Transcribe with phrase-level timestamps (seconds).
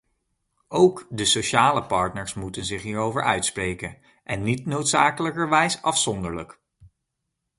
[0.67, 6.59] Ook de sociale partners moeten zich hierover uitspreken, en niet noodzakelijkerwijs afzonderlijk.